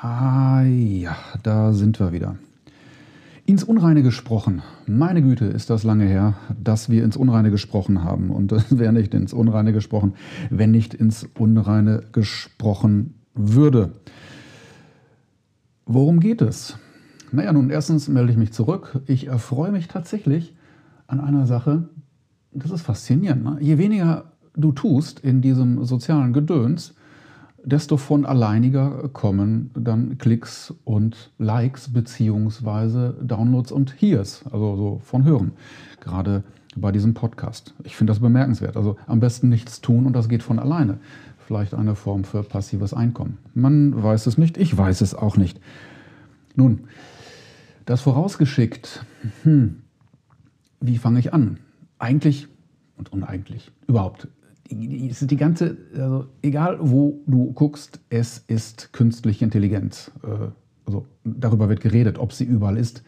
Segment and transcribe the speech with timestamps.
[0.00, 2.36] Ah ja, da sind wir wieder.
[3.46, 4.62] Ins Unreine gesprochen.
[4.86, 8.30] Meine Güte, ist das lange her, dass wir ins Unreine gesprochen haben.
[8.30, 10.14] Und es wäre nicht ins Unreine gesprochen,
[10.50, 13.90] wenn nicht ins Unreine gesprochen würde.
[15.84, 16.76] Worum geht es?
[17.32, 19.00] Naja, nun, erstens melde ich mich zurück.
[19.06, 20.54] Ich erfreue mich tatsächlich
[21.08, 21.88] an einer Sache.
[22.52, 23.42] Das ist faszinierend.
[23.42, 23.56] Ne?
[23.60, 26.94] Je weniger du tust in diesem sozialen Gedöns,
[27.64, 35.24] desto von alleiniger kommen dann Klicks und Likes beziehungsweise Downloads und Hears, also so von
[35.24, 35.52] Hören,
[36.00, 36.44] gerade
[36.76, 37.74] bei diesem Podcast.
[37.84, 38.76] Ich finde das bemerkenswert.
[38.76, 40.98] Also am besten nichts tun und das geht von alleine.
[41.38, 43.38] Vielleicht eine Form für passives Einkommen.
[43.54, 45.60] Man weiß es nicht, ich weiß es auch nicht.
[46.54, 46.84] Nun,
[47.86, 49.04] das vorausgeschickt,
[49.42, 49.82] hm,
[50.80, 51.58] wie fange ich an?
[51.98, 52.48] Eigentlich
[52.96, 54.28] und uneigentlich, überhaupt
[54.70, 60.10] es ist die ganze, also egal wo du guckst, es ist künstliche Intelligenz.
[60.22, 60.48] Äh,
[60.86, 63.02] also darüber wird geredet, ob sie überall ist.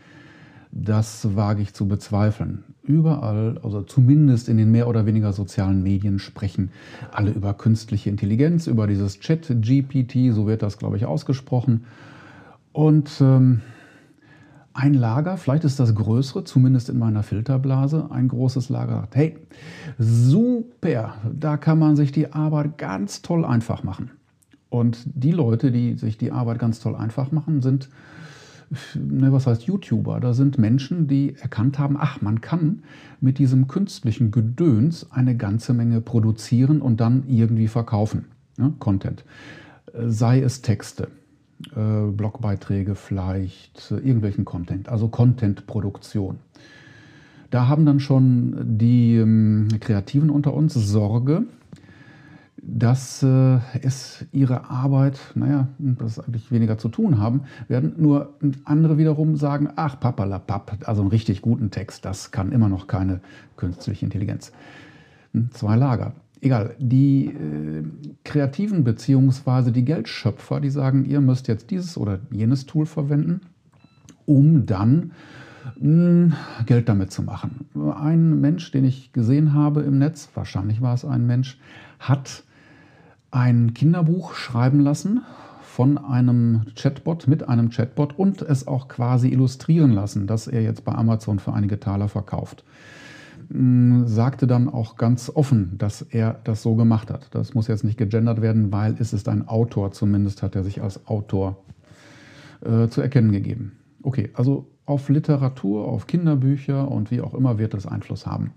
[0.72, 2.64] Das wage ich zu bezweifeln.
[2.82, 6.70] Überall, also zumindest in den mehr oder weniger sozialen Medien, sprechen
[7.10, 11.84] alle über künstliche Intelligenz, über dieses Chat-GPT, so wird das, glaube ich, ausgesprochen.
[12.72, 13.62] Und ähm,
[14.72, 19.36] ein Lager, vielleicht ist das größere, zumindest in meiner Filterblase, ein großes Lager sagt, hey,
[19.98, 24.10] super, da kann man sich die Arbeit ganz toll einfach machen.
[24.68, 27.88] Und die Leute, die sich die Arbeit ganz toll einfach machen, sind,
[28.94, 30.20] ne, was heißt YouTuber?
[30.20, 32.84] Da sind Menschen, die erkannt haben, ach, man kann
[33.20, 38.26] mit diesem künstlichen Gedöns eine ganze Menge produzieren und dann irgendwie verkaufen.
[38.56, 38.72] Ne?
[38.78, 39.24] Content.
[39.92, 41.19] Sei es Texte, äh,
[42.12, 46.38] Blogbeiträge vielleicht, äh, irgendwelchen Content, also Contentproduktion.
[47.50, 51.44] Da haben dann schon die ähm, Kreativen unter uns Sorge,
[52.62, 57.94] dass äh, es ihre Arbeit, naja, das eigentlich weniger zu tun haben werden.
[57.96, 62.86] Nur andere wiederum sagen, ach, papalapap, also einen richtig guten Text, das kann immer noch
[62.86, 63.20] keine
[63.56, 64.52] künstliche Intelligenz.
[65.32, 67.84] Hm, zwei Lager egal, die äh,
[68.24, 69.70] Kreativen bzw.
[69.70, 73.40] die Geldschöpfer, die sagen, ihr müsst jetzt dieses oder jenes Tool verwenden,
[74.26, 75.12] um dann
[75.78, 76.32] mh, hm,
[76.66, 77.66] Geld damit zu machen.
[77.94, 81.58] Ein Mensch, den ich gesehen habe im Netz, wahrscheinlich war es ein Mensch,
[81.98, 82.44] hat
[83.30, 85.20] ein Kinderbuch schreiben lassen
[85.62, 90.84] von einem Chatbot mit einem Chatbot und es auch quasi illustrieren lassen, dass er jetzt
[90.84, 92.64] bei Amazon für einige Taler verkauft
[93.52, 97.34] sagte dann auch ganz offen, dass er das so gemacht hat.
[97.34, 100.82] Das muss jetzt nicht gegendert werden, weil es ist ein Autor, zumindest hat er sich
[100.82, 101.64] als Autor
[102.64, 103.72] äh, zu erkennen gegeben.
[104.02, 108.52] Okay, also auf Literatur, auf Kinderbücher und wie auch immer wird es Einfluss haben.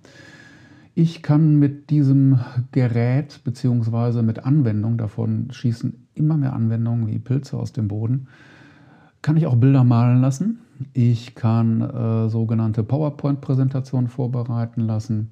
[0.96, 2.40] Ich kann mit diesem
[2.72, 4.22] Gerät bzw.
[4.22, 8.28] mit Anwendung, davon schießen immer mehr Anwendungen wie Pilze aus dem Boden,
[9.24, 10.60] kann ich auch Bilder malen lassen.
[10.94, 15.32] Ich kann äh, sogenannte PowerPoint-Präsentationen vorbereiten lassen.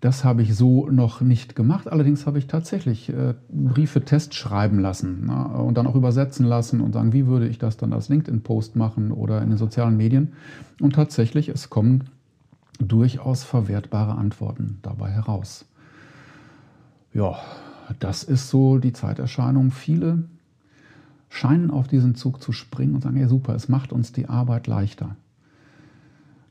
[0.00, 1.86] Das habe ich so noch nicht gemacht.
[1.86, 6.80] Allerdings habe ich tatsächlich äh, Briefe Test schreiben lassen na, und dann auch übersetzen lassen
[6.80, 10.32] und sagen, wie würde ich das dann als LinkedIn-Post machen oder in den sozialen Medien.
[10.80, 12.10] Und tatsächlich, es kommen
[12.80, 15.66] durchaus verwertbare Antworten dabei heraus.
[17.14, 17.36] Ja,
[18.00, 19.70] das ist so die Zeiterscheinung.
[19.70, 20.24] Viele
[21.32, 24.66] scheinen auf diesen Zug zu springen und sagen, ja super, es macht uns die Arbeit
[24.66, 25.16] leichter.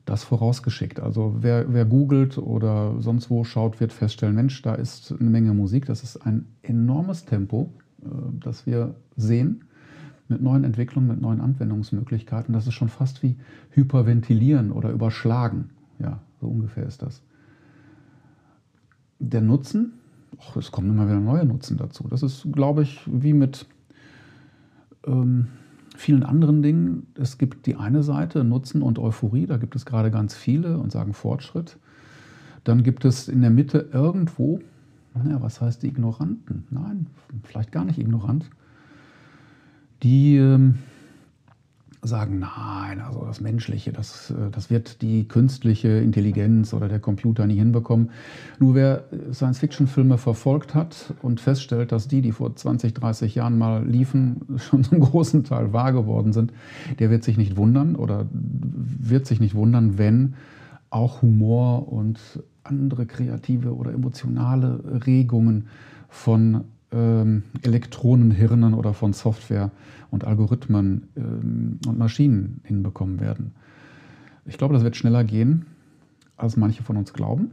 [0.04, 0.98] Das vorausgeschickt.
[0.98, 5.54] Also wer, wer googelt oder sonst wo schaut, wird feststellen, Mensch, da ist eine Menge
[5.54, 5.86] Musik.
[5.86, 7.70] Das ist ein enormes Tempo,
[8.02, 8.08] äh,
[8.40, 9.64] das wir sehen
[10.26, 12.52] mit neuen Entwicklungen, mit neuen Anwendungsmöglichkeiten.
[12.52, 13.36] Das ist schon fast wie
[13.70, 15.70] hyperventilieren oder überschlagen.
[16.00, 17.22] Ja, so ungefähr ist das.
[19.20, 19.92] Der Nutzen,
[20.36, 22.08] och, es kommen immer wieder neue Nutzen dazu.
[22.08, 23.66] Das ist, glaube ich, wie mit
[25.06, 25.48] ähm,
[25.96, 27.06] vielen anderen Dingen.
[27.14, 30.92] Es gibt die eine Seite, Nutzen und Euphorie, da gibt es gerade ganz viele und
[30.92, 31.78] sagen Fortschritt.
[32.64, 34.60] Dann gibt es in der Mitte irgendwo,
[35.14, 36.64] naja, was heißt die Ignoranten?
[36.70, 37.06] Nein,
[37.42, 38.48] vielleicht gar nicht ignorant,
[40.02, 40.76] die ähm,
[42.04, 47.46] sagen, nein, also das Menschliche, das, äh, das wird die künstliche Intelligenz oder der Computer
[47.46, 48.10] nie hinbekommen.
[48.58, 53.86] Nur wer Science-Fiction-Filme verfolgt hat und feststellt, dass die, die vor 20, 30 Jahren mal
[53.86, 56.52] liefen, schon zum großen Teil wahr geworden sind,
[56.98, 60.34] der wird sich nicht wundern oder wird sich nicht wundern, wenn
[60.90, 62.18] auch Humor und
[62.64, 65.68] andere kreative oder emotionale Regungen
[66.08, 69.70] von ähm, Elektronenhirnen oder von Software
[70.10, 73.52] und Algorithmen ähm, und Maschinen hinbekommen werden.
[74.44, 75.66] Ich glaube, das wird schneller gehen,
[76.36, 77.52] als manche von uns glauben.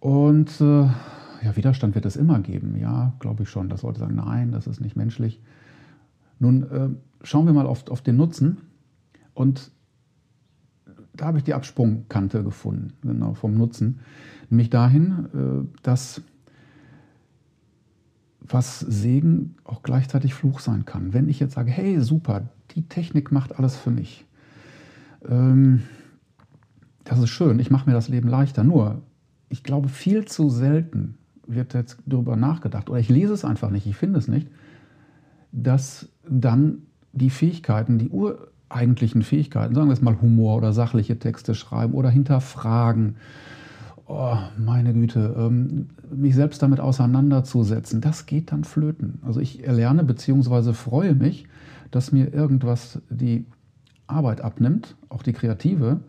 [0.00, 2.76] Und äh, ja, Widerstand wird es immer geben.
[2.76, 3.68] Ja, glaube ich schon.
[3.68, 5.40] Das sollte sagen, nein, das ist nicht menschlich.
[6.38, 6.88] Nun äh,
[7.22, 8.58] schauen wir mal auf, auf den Nutzen.
[9.32, 9.70] Und
[11.14, 14.00] da habe ich die Absprungkante gefunden, genau, vom Nutzen.
[14.50, 16.22] Nämlich dahin, äh, dass
[18.46, 21.14] was Segen auch gleichzeitig Fluch sein kann.
[21.14, 24.26] Wenn ich jetzt sage, hey, super, die Technik macht alles für mich.
[25.26, 25.82] Ähm,
[27.04, 28.64] das ist schön, ich mache mir das Leben leichter.
[28.64, 29.02] Nur,
[29.48, 33.86] ich glaube, viel zu selten wird jetzt darüber nachgedacht, oder ich lese es einfach nicht,
[33.86, 34.48] ich finde es nicht,
[35.52, 36.82] dass dann
[37.12, 42.10] die Fähigkeiten, die ureigentlichen Fähigkeiten, sagen wir es mal Humor oder sachliche Texte schreiben oder
[42.10, 43.16] hinterfragen,
[44.06, 49.18] oh, meine Güte, ähm, mich selbst damit auseinanderzusetzen, das geht dann flöten.
[49.22, 50.72] Also ich erlerne bzw.
[50.72, 51.46] freue mich,
[51.90, 53.46] dass mir irgendwas die
[54.06, 56.00] Arbeit abnimmt, auch die kreative.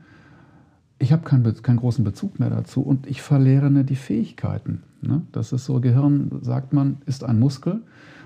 [0.99, 4.83] Ich habe keinen, keinen großen Bezug mehr dazu und ich verlerne die Fähigkeiten.
[5.01, 5.21] Ne?
[5.31, 7.81] Das ist so, Gehirn, sagt man, ist ein Muskel.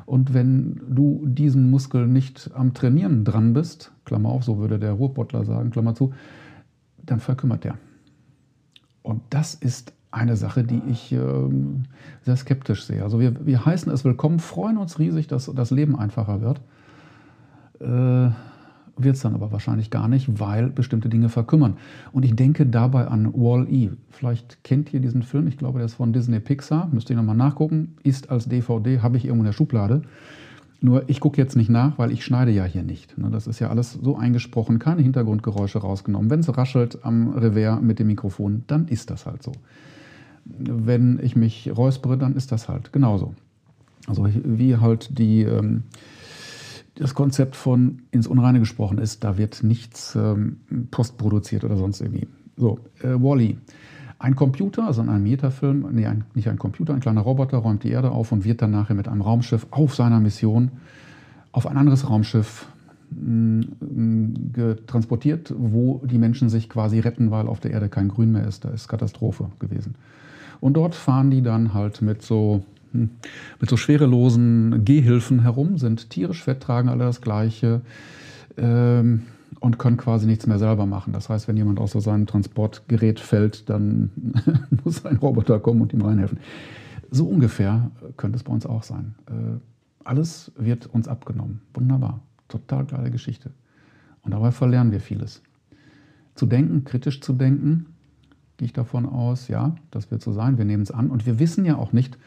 [0.05, 4.93] Und wenn du diesen Muskel nicht am Trainieren dran bist, Klammer auf, so würde der
[4.93, 6.13] Ruhrbottler sagen, Klammer zu,
[7.05, 7.77] dann verkümmert der.
[9.09, 11.17] Und das ist eine Sache, die ich äh,
[12.21, 13.01] sehr skeptisch sehe.
[13.01, 16.61] Also wir, wir heißen es willkommen, freuen uns riesig, dass das Leben einfacher wird.
[17.79, 18.31] Äh,
[19.01, 21.77] wird es dann aber wahrscheinlich gar nicht, weil bestimmte Dinge verkümmern.
[22.11, 23.89] Und ich denke dabei an Wall-E.
[24.11, 27.35] Vielleicht kennt ihr diesen Film, ich glaube, der ist von Disney Pixar, müsst ihr nochmal
[27.35, 30.03] nachgucken, ist als DVD, habe ich irgendwo in der Schublade.
[30.81, 33.17] Nur ich gucke jetzt nicht nach, weil ich schneide ja hier nicht.
[33.17, 33.29] Ne?
[33.29, 36.29] Das ist ja alles so eingesprochen, keine Hintergrundgeräusche rausgenommen.
[36.29, 39.51] Wenn es raschelt am Revers mit dem Mikrofon, dann ist das halt so.
[40.45, 43.35] Wenn ich mich räuspere, dann ist das halt genauso.
[44.07, 45.83] Also wie halt die, ähm,
[46.95, 50.57] das Konzept von ins Unreine gesprochen ist, da wird nichts ähm,
[50.91, 52.27] postproduziert oder sonst irgendwie.
[52.55, 53.57] So, äh, Wally.
[53.57, 53.57] -E.
[54.19, 57.83] Ein Computer, also in einem Metafilm, nee, ein, nicht ein Computer, ein kleiner Roboter räumt
[57.85, 60.71] die Erde auf und wird dann nachher mit einem Raumschiff auf seiner Mission
[61.53, 62.67] auf ein anderes Raumschiff
[63.11, 63.61] mm,
[64.87, 68.65] transportiert, wo die Menschen sich quasi retten, weil auf der Erde kein Grün mehr ist.
[68.65, 69.95] Da ist Katastrophe gewesen.
[70.59, 73.09] Und dort fahren die dann halt mit so, hm,
[73.61, 77.79] mit so schwerelosen Gehhilfen herum, sind tierisch fett, tragen alle das Gleiche.
[78.57, 79.23] Ähm,
[79.59, 81.13] und können quasi nichts mehr selber machen.
[81.13, 84.11] Das heißt, wenn jemand aus seinem Transportgerät fällt, dann
[84.83, 86.39] muss ein Roboter kommen und ihm reinhelfen.
[87.11, 89.15] So ungefähr könnte es bei uns auch sein.
[89.27, 89.59] Äh,
[90.03, 91.61] alles wird uns abgenommen.
[91.73, 92.21] Wunderbar.
[92.47, 93.51] Total geile Geschichte.
[94.21, 95.41] Und dabei verlernen wir vieles.
[96.35, 97.87] Zu denken, kritisch zu denken,
[98.57, 100.57] gehe ich davon aus, ja, das wird so sein.
[100.57, 101.09] Wir nehmen es an.
[101.09, 102.17] Und wir wissen ja auch nicht,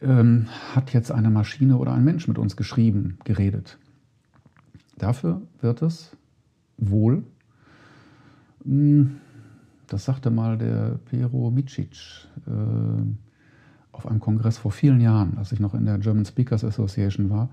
[0.00, 3.78] ähm, hat jetzt eine Maschine oder ein Mensch mit uns geschrieben, geredet.
[4.98, 6.16] Dafür wird es
[6.76, 7.24] wohl,
[8.64, 9.16] hm,
[9.86, 12.50] das sagte mal der Pero Micic äh,
[13.92, 17.48] auf einem Kongress vor vielen Jahren, als ich noch in der German Speakers Association war,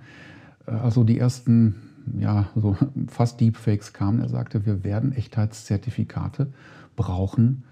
[0.68, 1.76] äh, also die ersten
[2.18, 2.78] ja, so
[3.08, 6.52] fast Deepfakes kamen, er sagte, wir werden Echtheitszertifikate
[6.96, 7.64] brauchen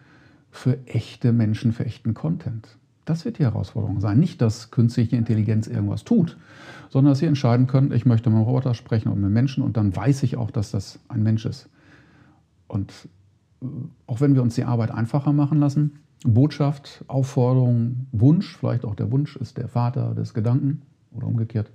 [0.52, 2.78] für echte Menschen, für echten Content.
[3.06, 4.20] Das wird die Herausforderung sein.
[4.20, 6.38] Nicht, dass künstliche Intelligenz irgendwas tut,
[6.90, 9.76] sondern dass sie entscheiden können, ich möchte mit einem Roboter sprechen und mit Menschen und
[9.78, 11.70] dann weiß ich auch, dass das ein Mensch ist.
[12.68, 12.92] Und
[13.62, 13.66] äh,
[14.08, 19.12] auch wenn wir uns die Arbeit einfacher machen lassen, Botschaft, Aufforderung, Wunsch, vielleicht auch der
[19.12, 21.72] Wunsch ist der Vater des Gedanken oder umgekehrt,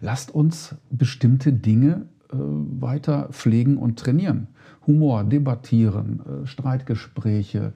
[0.00, 4.48] lasst uns bestimmte Dinge äh, weiter pflegen und trainieren.
[4.86, 7.72] Humor, debattieren, äh, Streitgespräche,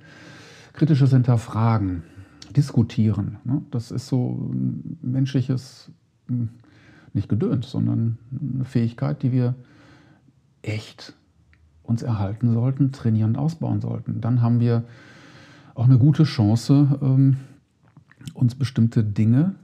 [0.75, 2.03] kritisches Hinterfragen,
[2.53, 3.39] diskutieren.
[3.45, 3.63] Ne?
[3.71, 5.91] Das ist so ein menschliches,
[6.29, 6.51] hm,
[7.13, 8.19] nicht Gedöns, sondern
[8.55, 9.55] eine Fähigkeit, die wir
[10.63, 11.15] echt
[11.83, 14.21] uns erhalten sollten, trainieren und ausbauen sollten.
[14.21, 14.85] Dann haben wir
[15.75, 17.37] auch eine gute Chance, ähm,
[18.35, 19.55] uns bestimmte Dinge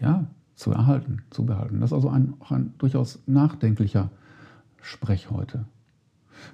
[0.00, 0.26] ja,
[0.56, 1.80] zu erhalten, zu behalten.
[1.80, 4.10] Das ist also ein, auch ein durchaus nachdenklicher
[4.80, 5.64] Sprech heute.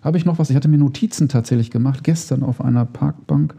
[0.03, 0.51] Habe ich noch was?
[0.51, 3.55] Ich hatte mir Notizen tatsächlich gemacht, gestern auf einer Parkbank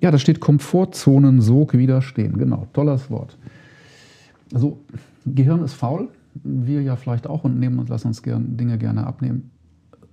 [0.00, 2.38] ja, da steht Komfortzonensog widerstehen.
[2.38, 3.36] Genau, tolles Wort.
[4.52, 4.78] Also,
[5.24, 6.08] Gehirn ist faul,
[6.44, 9.50] wir ja vielleicht auch und nehmen und lassen uns gern, Dinge gerne abnehmen.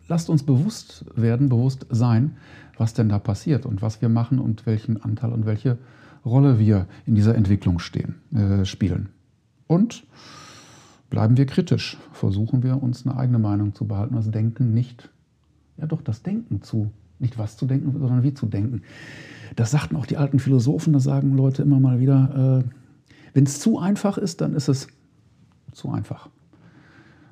[0.08, 2.38] Lasst uns bewusst werden, bewusst sein,
[2.78, 5.78] was denn da passiert und was wir machen und welchen Anteil und welche
[6.26, 9.10] Rolle wir in dieser Entwicklung stehen, äh, spielen.
[9.68, 10.06] Und
[11.10, 15.10] bleiben wir kritisch, versuchen wir uns eine eigene Meinung zu behalten, das Denken nicht,
[15.78, 16.92] ja doch das Denken zu,
[17.24, 18.84] nicht was zu denken, sondern wie zu denken.
[19.56, 22.64] Das sagten auch die alten Philosophen, das sagen Leute immer mal wieder.
[22.64, 22.70] Äh,
[23.34, 24.88] Wenn es zu einfach ist, dann ist es
[25.72, 26.30] zu einfach.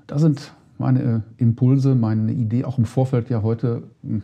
[0.07, 4.23] Da sind meine äh, Impulse, meine Idee, auch im Vorfeld ja heute, hm,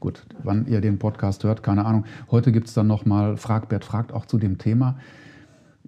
[0.00, 2.04] gut, wann ihr den Podcast hört, keine Ahnung.
[2.30, 4.98] Heute gibt es dann nochmal Fragbert fragt auch zu dem Thema.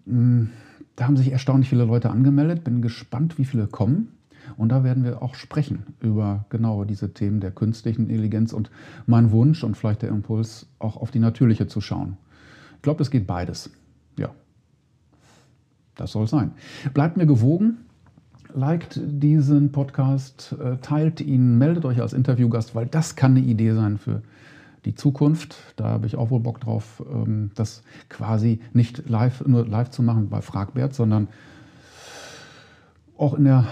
[0.06, 0.50] Hm,
[0.96, 2.64] da haben sich erstaunlich viele Leute angemeldet.
[2.64, 4.15] Bin gespannt, wie viele kommen.
[4.56, 8.70] Und da werden wir auch sprechen über genau diese Themen der künstlichen Intelligenz und
[9.06, 12.16] mein Wunsch und vielleicht der Impuls, auch auf die natürliche zu schauen.
[12.76, 13.70] Ich glaube, es geht beides.
[14.18, 14.30] Ja,
[15.96, 16.52] das soll sein.
[16.94, 17.78] Bleibt mir gewogen.
[18.54, 23.74] Liked diesen Podcast, äh, teilt ihn, meldet euch als Interviewgast, weil das kann eine Idee
[23.74, 24.22] sein für
[24.86, 25.56] die Zukunft.
[25.76, 30.02] Da habe ich auch wohl Bock drauf, ähm, das quasi nicht live, nur live zu
[30.02, 31.28] machen bei Fragbert, sondern
[33.18, 33.66] auch in der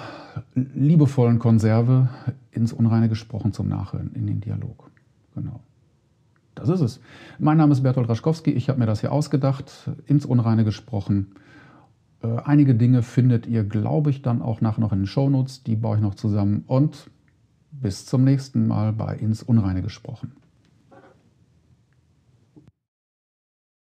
[0.55, 2.09] liebevollen Konserve
[2.51, 4.91] ins Unreine gesprochen zum Nachhören, in den Dialog.
[5.35, 5.61] Genau.
[6.55, 7.01] Das ist es.
[7.39, 8.53] Mein Name ist Bertolt Raschkowski.
[8.53, 11.33] Ich habe mir das hier ausgedacht, ins Unreine gesprochen.
[12.23, 15.65] Äh, einige Dinge findet ihr, glaube ich, dann auch nachher noch in den Shownotes.
[15.65, 16.65] Die baue ich noch zusammen.
[16.67, 17.11] Und
[17.73, 20.33] bis zum nächsten Mal bei Ins Unreine gesprochen.